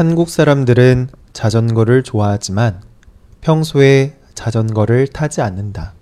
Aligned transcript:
한국 0.00 0.30
사람들은 0.30 1.08
자전거를 1.34 2.02
좋아하지만 2.02 2.82
평소에 3.42 4.18
자전거를 4.32 5.08
타지 5.08 5.42
않는다. 5.42 5.92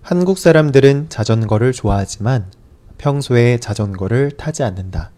한국 0.00 0.38
사람들은 0.38 1.08
자전거를 1.08 1.72
좋아하지만 1.72 2.52
평소에 2.98 3.58
자전거를 3.58 4.36
타지 4.36 4.62
않는다. 4.62 5.10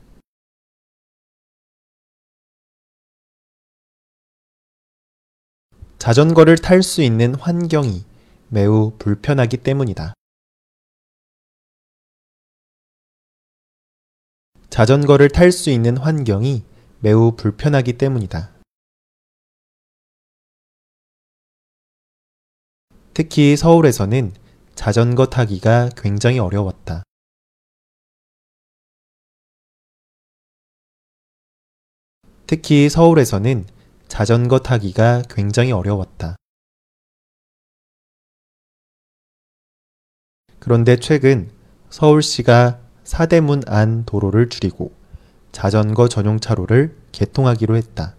자전거를 5.98 6.56
탈 6.56 6.82
수 6.82 7.02
있는 7.02 7.34
환경이 7.34 8.06
매우 8.48 8.92
불편하기 8.98 9.58
때문이다. 9.58 10.14
자전거를 14.72 15.28
탈 15.28 15.52
수 15.52 15.68
있는 15.68 15.98
환경이 15.98 16.64
매우 17.00 17.36
불편하기 17.36 17.98
때문이다. 17.98 18.54
특히 23.12 23.54
서울에서는 23.54 24.32
자전거 24.74 25.26
타기가 25.26 25.90
굉장히 25.94 26.38
어려웠다. 26.38 27.02
특히 32.46 32.88
서울에서는 32.88 33.66
자전거 34.08 34.58
타기가 34.58 35.24
굉장히 35.28 35.72
어려웠다. 35.72 36.36
그런데 40.60 40.96
최근 40.96 41.52
서울시가 41.90 42.81
사대문 43.12 43.60
안 43.66 44.06
도로를 44.06 44.48
줄이고 44.48 44.90
자전거 45.52 46.08
전용 46.08 46.40
차로를 46.40 46.96
개통하기로 47.12 47.76
했다. 47.76 48.16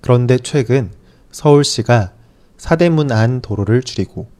그런데 0.00 0.38
최근 0.38 0.90
서울시가 1.30 2.14
사대문 2.56 3.12
안 3.12 3.42
도로를 3.42 3.82
줄이고 3.82 4.30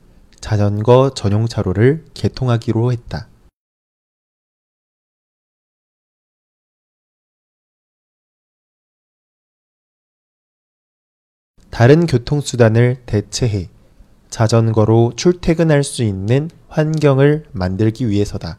자전거 0.41 1.13
전용 1.15 1.47
차로를 1.49 2.07
개통하기로 2.15 2.93
했다. 2.93 3.30
다른 11.81 12.05
교통수단을 12.05 12.99
대체해 13.07 13.71
자전거로 14.29 15.15
출퇴근할 15.17 15.83
수 15.83 16.03
있는 16.03 16.51
환경을 16.69 17.47
만들기 17.53 18.11
위해서다. 18.11 18.59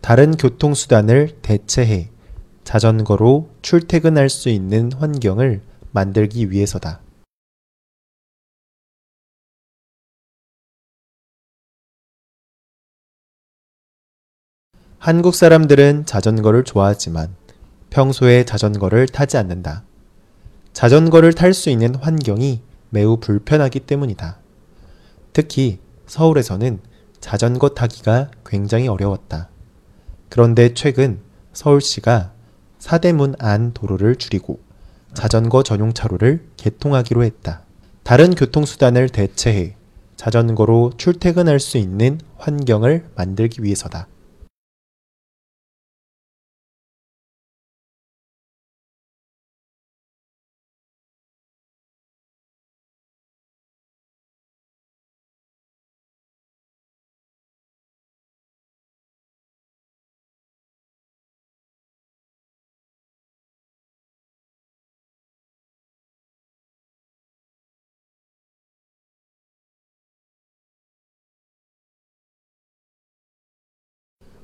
다른 0.00 0.38
교통수단을 0.38 1.42
대체해 1.42 2.08
자전거로 2.64 3.50
출퇴근할 3.60 4.30
수 4.30 4.48
있는 4.48 4.90
환경을 4.90 5.60
만들기 5.90 6.50
위해서다. 6.50 7.02
한국 15.02 15.34
사람들은 15.34 16.06
자전거를 16.06 16.62
좋아하지만 16.62 17.34
평소에 17.90 18.44
자전거를 18.44 19.08
타지 19.08 19.36
않는다. 19.36 19.82
자전거를 20.72 21.32
탈 21.32 21.54
수 21.54 21.70
있는 21.70 21.96
환경이 21.96 22.62
매우 22.90 23.16
불편하기 23.16 23.80
때문이다. 23.80 24.38
특히 25.32 25.80
서울에서는 26.06 26.78
자전거 27.18 27.70
타기가 27.70 28.30
굉장히 28.46 28.86
어려웠다. 28.86 29.48
그런데 30.28 30.72
최근 30.72 31.18
서울시가 31.52 32.30
사대문 32.78 33.34
안 33.40 33.72
도로를 33.72 34.14
줄이고 34.14 34.60
자전거 35.14 35.64
전용 35.64 35.94
차로를 35.94 36.44
개통하기로 36.56 37.24
했다. 37.24 37.62
다른 38.04 38.36
교통수단을 38.36 39.08
대체해 39.08 39.74
자전거로 40.14 40.92
출퇴근할 40.96 41.58
수 41.58 41.76
있는 41.76 42.20
환경을 42.36 43.06
만들기 43.16 43.64
위해서다. 43.64 44.06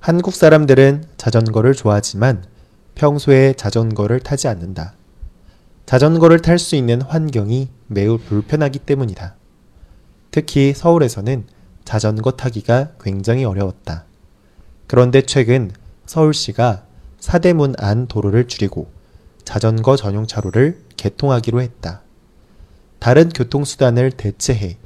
한국 0.09 0.33
사람들은 0.33 1.05
자전거를 1.19 1.75
좋아하지만 1.75 2.43
평소에 2.95 3.53
자전거를 3.53 4.21
타지 4.21 4.49
않는다. 4.49 4.95
자전거를 5.85 6.41
탈 6.41 6.59
수 6.59 6.77
있는 6.77 7.03
환경이 7.03 7.69
매우 7.89 8.17
불편하기 8.17 8.79
때문이다. 8.79 9.37
특히 10.31 10.73
서울에서는 10.73 11.45
자전거 11.85 12.31
타기가 12.31 12.93
굉장히 12.99 13.45
어려웠다. 13.45 14.07
그런데 14.87 15.21
최근 15.21 15.71
서울시가 16.07 16.87
사대문 17.21 17.75
안 17.77 18.07
도로를 18.07 18.49
줄이고 18.49 18.91
자전거 19.45 19.97
전용 19.97 20.27
차로를 20.27 20.81
개통하기로 20.97 21.61
했다. 21.61 22.01
다른 22.99 23.29
교통수단을 23.29 24.13
대체해 24.13 24.79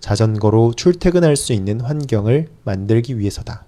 자전거로 0.00 0.72
출퇴근할 0.72 1.36
수 1.36 1.52
있는 1.52 1.82
환경을 1.82 2.48
만들기 2.64 3.18
위해서다. 3.18 3.66